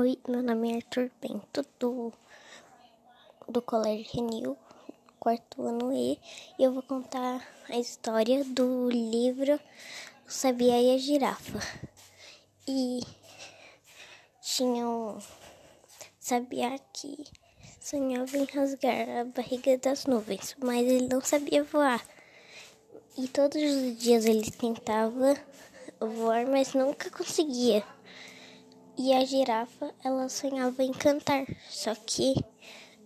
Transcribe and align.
Oi, 0.00 0.16
meu 0.28 0.44
nome 0.44 0.70
é 0.70 0.76
Arthur 0.76 1.10
Bento, 1.20 1.66
do, 1.80 2.12
do 3.48 3.60
Colégio 3.60 4.06
Renil, 4.14 4.56
quarto 5.18 5.60
ano 5.66 5.92
E, 5.92 6.16
e 6.56 6.62
eu 6.62 6.72
vou 6.72 6.84
contar 6.84 7.44
a 7.68 7.76
história 7.76 8.44
do 8.44 8.88
livro 8.88 9.58
O 10.24 10.30
Sabiá 10.30 10.80
e 10.80 10.94
a 10.94 10.98
Girafa. 10.98 11.58
E 12.68 13.00
tinha 14.40 14.88
um 14.88 15.18
sabiá 16.20 16.78
que 16.92 17.24
sonhava 17.80 18.36
em 18.36 18.44
rasgar 18.44 19.08
a 19.08 19.24
barriga 19.24 19.76
das 19.78 20.06
nuvens, 20.06 20.54
mas 20.62 20.86
ele 20.86 21.08
não 21.08 21.20
sabia 21.20 21.64
voar. 21.64 22.06
E 23.16 23.26
todos 23.26 23.60
os 23.60 23.98
dias 23.98 24.26
ele 24.26 24.48
tentava 24.48 25.34
voar, 25.98 26.46
mas 26.46 26.72
nunca 26.72 27.10
conseguia. 27.10 27.84
E 28.98 29.12
a 29.12 29.24
girafa, 29.24 29.94
ela 30.02 30.28
sonhava 30.28 30.82
em 30.82 30.92
cantar, 30.92 31.46
só 31.70 31.94
que 31.94 32.34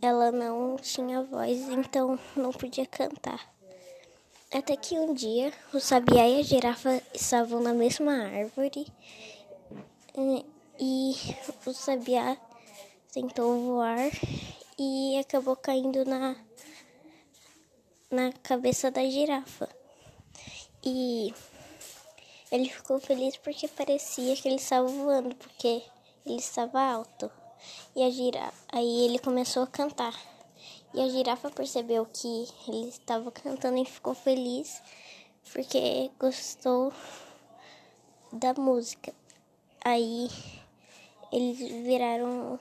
ela 0.01 0.33
não 0.33 0.77
tinha 0.77 1.23
voz, 1.23 1.69
então 1.69 2.19
não 2.35 2.51
podia 2.51 2.87
cantar. 2.87 3.53
Até 4.51 4.75
que 4.75 4.99
um 4.99 5.13
dia, 5.13 5.53
o 5.73 5.79
sabiá 5.79 6.27
e 6.27 6.41
a 6.41 6.43
girafa 6.43 7.03
estavam 7.13 7.61
na 7.61 7.75
mesma 7.75 8.25
árvore 8.25 8.87
e 10.81 11.15
o 11.67 11.73
sabiá 11.75 12.39
tentou 13.13 13.55
voar 13.61 14.11
e 14.79 15.19
acabou 15.19 15.57
caindo 15.57 16.07
na, 16.07 16.35
na 18.11 18.33
cabeça 18.43 18.91
da 18.91 19.05
girafa. 19.05 19.69
E 20.83 21.35
ele 22.53 22.69
ficou 22.69 23.01
feliz 23.01 23.35
porque 23.39 23.67
parecia 23.67 24.37
que 24.37 24.47
ele 24.47 24.57
estava 24.57 24.87
voando, 24.87 25.35
porque 25.35 25.83
ele 26.27 26.37
estava 26.37 26.83
alto. 26.83 27.31
E 27.97 28.03
a 28.03 28.11
girafa, 28.11 28.67
aí 28.71 29.07
ele 29.07 29.19
começou 29.19 29.63
a 29.63 29.67
cantar. 29.67 30.15
E 30.93 31.01
a 31.01 31.09
girafa 31.09 31.51
percebeu 31.51 32.05
que 32.05 32.47
ele 32.69 32.91
estava 32.91 33.33
cantando 33.33 33.79
e 33.79 33.87
ficou 33.87 34.15
feliz 34.15 34.83
porque 35.51 36.11
gostou 36.21 36.93
da 38.31 38.53
música. 38.53 39.15
Aí 39.83 40.29
eles 41.33 41.59
viraram 41.59 42.61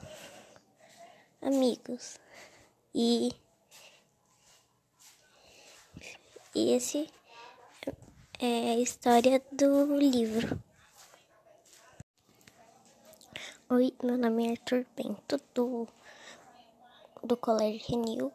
amigos. 1.42 2.18
E, 2.96 3.34
e 6.56 6.72
esse 6.72 7.10
é 8.44 8.72
a 8.72 8.80
história 8.80 9.40
do 9.52 9.96
livro. 10.00 10.60
Oi, 13.70 13.94
meu 14.02 14.18
nome 14.18 14.48
é 14.48 14.52
Arthur 14.54 14.84
Bento, 14.98 15.40
do, 15.54 15.88
do 17.24 17.38
Colégio 17.38 17.88
Renil, 17.88 18.34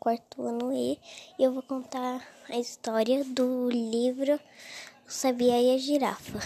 quarto 0.00 0.42
ano 0.42 0.72
E, 0.72 0.98
e 1.38 1.44
eu 1.44 1.52
vou 1.52 1.62
contar 1.62 2.26
a 2.48 2.58
história 2.58 3.22
do 3.24 3.70
livro 3.70 4.34
O 5.06 5.10
Sabiá 5.12 5.62
e 5.62 5.76
a 5.76 5.78
Girafa. 5.78 6.40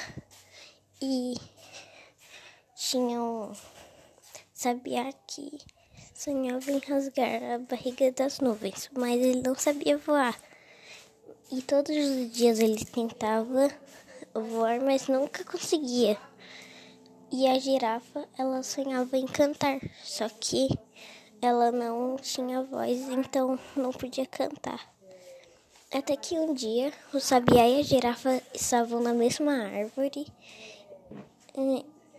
E 1.01 1.37
tinha 2.77 3.19
um 3.19 3.51
sabiá 4.53 5.11
que 5.27 5.59
sonhava 6.15 6.71
em 6.71 6.79
rasgar 6.81 7.43
a 7.55 7.59
barriga 7.61 8.13
das 8.13 8.41
nuvens, 8.41 8.91
mas 8.93 9.19
ele 9.19 9.41
não 9.41 9.55
sabia 9.55 9.97
voar. 9.97 10.50
E 11.53 11.61
todos 11.63 11.91
os 11.97 12.31
dias 12.31 12.61
ele 12.61 12.85
tentava 12.85 13.69
voar, 14.33 14.81
mas 14.81 15.09
nunca 15.09 15.45
conseguia. 15.45 16.17
E 17.33 17.45
a 17.49 17.59
girafa, 17.59 18.29
ela 18.39 18.63
sonhava 18.63 19.17
em 19.17 19.27
cantar, 19.27 19.81
só 20.05 20.29
que 20.29 20.69
ela 21.43 21.73
não 21.73 22.17
tinha 22.17 22.63
voz, 22.63 23.01
então 23.09 23.59
não 23.75 23.91
podia 23.91 24.27
cantar. 24.27 24.95
Até 25.93 26.17
que 26.17 26.39
um 26.39 26.55
dia, 26.55 26.93
o 27.13 27.19
sabiá 27.19 27.67
e 27.69 27.81
a 27.81 27.83
girafa 27.83 28.41
estavam 28.55 29.01
na 29.01 29.13
mesma 29.13 29.53
árvore 29.53 30.29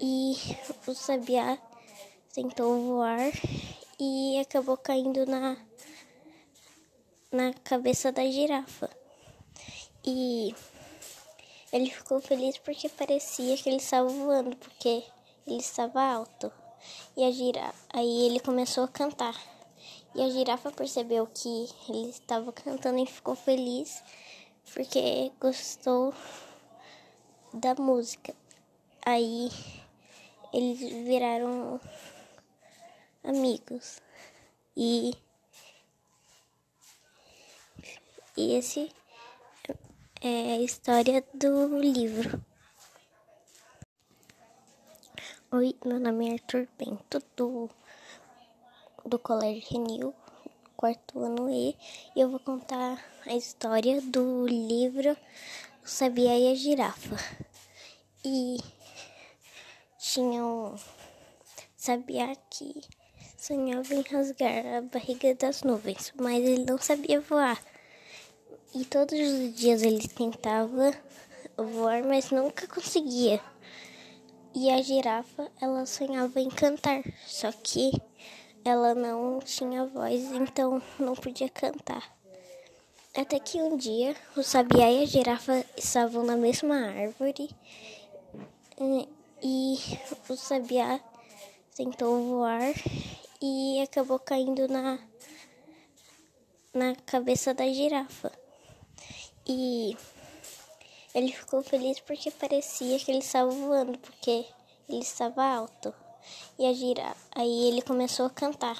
e 0.01 0.35
o 0.85 0.93
sabiá 0.93 1.57
tentou 2.33 2.81
voar 2.81 3.31
e 3.97 4.39
acabou 4.41 4.75
caindo 4.75 5.25
na, 5.25 5.55
na 7.31 7.53
cabeça 7.63 8.11
da 8.11 8.25
girafa. 8.29 9.00
E 10.03 10.55
ele 11.71 11.89
ficou 11.89 12.19
feliz 12.19 12.57
porque 12.57 12.89
parecia 12.89 13.55
que 13.57 13.69
ele 13.69 13.77
estava 13.77 14.07
voando, 14.07 14.55
porque 14.57 15.03
ele 15.47 15.59
estava 15.59 16.01
alto. 16.01 16.51
E 17.15 17.23
a 17.23 17.31
girafa, 17.31 17.85
aí 17.93 18.25
ele 18.25 18.39
começou 18.39 18.83
a 18.83 18.87
cantar. 18.87 19.39
E 20.15 20.21
a 20.21 20.29
girafa 20.29 20.71
percebeu 20.71 21.27
que 21.27 21.69
ele 21.87 22.09
estava 22.09 22.51
cantando 22.51 22.99
e 22.99 23.05
ficou 23.05 23.35
feliz 23.35 24.03
porque 24.73 25.31
gostou 25.39 26.13
da 27.53 27.75
música. 27.75 28.35
Aí 29.05 29.49
eles 30.53 30.79
viraram 30.79 31.79
amigos. 33.23 34.01
E, 34.75 35.13
e 38.35 38.55
esse 38.55 38.91
é 40.23 40.53
a 40.53 40.61
história 40.61 41.25
do 41.33 41.79
livro. 41.79 42.45
Oi, 45.51 45.75
meu 45.83 45.99
nome 45.99 46.29
é 46.29 46.33
Arthur 46.33 46.67
Bento, 46.77 47.19
do, 47.35 47.67
do 49.03 49.17
Colégio 49.17 49.67
Renil, 49.67 50.13
quarto 50.77 51.19
ano 51.23 51.49
E, 51.49 51.75
e 52.15 52.21
eu 52.21 52.29
vou 52.29 52.39
contar 52.39 53.03
a 53.25 53.33
história 53.33 53.99
do 53.99 54.45
livro 54.45 55.17
O 55.83 55.87
Sabiá 55.87 56.37
e 56.37 56.51
a 56.51 56.55
Girafa. 56.55 57.15
E 58.23 58.57
tinha 59.97 60.45
um 60.45 60.75
sabiá 61.75 62.35
que 62.47 62.79
sonhava 63.35 63.95
em 63.95 64.03
rasgar 64.03 64.67
a 64.67 64.81
barriga 64.81 65.33
das 65.33 65.63
nuvens, 65.63 66.13
mas 66.15 66.43
ele 66.43 66.63
não 66.63 66.77
sabia 66.77 67.19
voar. 67.19 67.70
E 68.73 68.85
todos 68.85 69.19
os 69.19 69.53
dias 69.53 69.83
ele 69.83 70.07
tentava 70.07 70.93
voar, 71.57 72.03
mas 72.03 72.31
nunca 72.31 72.65
conseguia. 72.67 73.41
E 74.55 74.69
a 74.69 74.81
girafa, 74.81 75.51
ela 75.59 75.85
sonhava 75.85 76.39
em 76.39 76.49
cantar, 76.49 77.03
só 77.27 77.51
que 77.51 77.91
ela 78.63 78.95
não 78.95 79.39
tinha 79.39 79.85
voz, 79.85 80.21
então 80.31 80.81
não 80.99 81.15
podia 81.15 81.49
cantar. 81.49 82.15
Até 83.13 83.39
que 83.39 83.61
um 83.61 83.75
dia, 83.75 84.15
o 84.37 84.43
sabiá 84.43 84.89
e 84.89 85.03
a 85.03 85.05
girafa 85.05 85.65
estavam 85.75 86.23
na 86.23 86.37
mesma 86.37 86.75
árvore 86.75 87.49
e 89.43 89.77
o 90.29 90.35
sabiá 90.37 90.99
tentou 91.75 92.23
voar 92.23 92.73
e 93.41 93.81
acabou 93.81 94.19
caindo 94.19 94.67
na, 94.67 94.97
na 96.73 96.95
cabeça 97.05 97.53
da 97.53 97.67
girafa. 97.67 98.30
E 99.45 99.97
ele 101.13 101.31
ficou 101.31 101.61
feliz 101.63 101.99
porque 101.99 102.31
parecia 102.31 102.99
que 102.99 103.11
ele 103.11 103.19
estava 103.19 103.49
voando, 103.49 103.97
porque 103.97 104.45
ele 104.87 105.01
estava 105.01 105.43
alto. 105.43 105.93
E 106.57 106.65
a 106.65 106.73
girafa, 106.73 107.27
aí 107.35 107.67
ele 107.67 107.81
começou 107.81 108.27
a 108.27 108.29
cantar. 108.29 108.77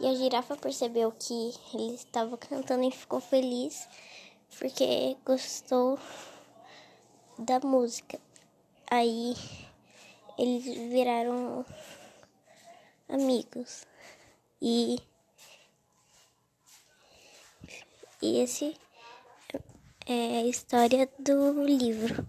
E 0.00 0.06
a 0.06 0.14
girafa 0.14 0.56
percebeu 0.56 1.12
que 1.12 1.54
ele 1.72 1.94
estava 1.94 2.36
cantando 2.36 2.82
e 2.84 2.90
ficou 2.90 3.20
feliz 3.20 3.88
porque 4.58 5.16
gostou 5.24 5.98
da 7.38 7.60
música. 7.60 8.20
Aí 8.90 9.34
eles 10.38 10.64
viraram 10.64 11.64
amigos. 13.08 13.86
E, 14.60 14.98
e 18.20 18.40
esse 18.40 18.76
é 20.06 20.38
a 20.38 20.46
história 20.46 21.08
do 21.18 21.64
livro. 21.64 22.28